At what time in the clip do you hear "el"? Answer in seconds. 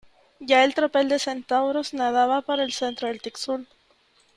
0.63-0.73, 2.59-2.73